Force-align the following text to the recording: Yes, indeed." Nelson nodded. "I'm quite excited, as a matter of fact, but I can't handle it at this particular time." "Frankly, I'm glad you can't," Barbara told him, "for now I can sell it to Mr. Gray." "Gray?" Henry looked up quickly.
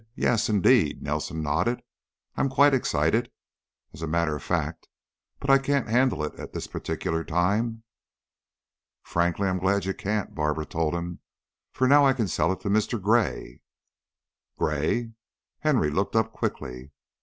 Yes, 0.15 0.49
indeed." 0.49 1.03
Nelson 1.03 1.43
nodded. 1.43 1.83
"I'm 2.35 2.49
quite 2.49 2.73
excited, 2.73 3.31
as 3.93 4.01
a 4.01 4.07
matter 4.07 4.35
of 4.35 4.41
fact, 4.41 4.87
but 5.39 5.51
I 5.51 5.59
can't 5.59 5.87
handle 5.87 6.23
it 6.23 6.33
at 6.39 6.53
this 6.53 6.65
particular 6.65 7.23
time." 7.23 7.83
"Frankly, 9.03 9.47
I'm 9.47 9.59
glad 9.59 9.85
you 9.85 9.93
can't," 9.93 10.33
Barbara 10.33 10.65
told 10.65 10.95
him, 10.95 11.19
"for 11.71 11.87
now 11.87 12.03
I 12.03 12.13
can 12.13 12.27
sell 12.27 12.51
it 12.51 12.61
to 12.61 12.69
Mr. 12.69 12.99
Gray." 12.99 13.61
"Gray?" 14.57 15.11
Henry 15.59 15.91
looked 15.91 16.15
up 16.15 16.33
quickly. 16.33 16.89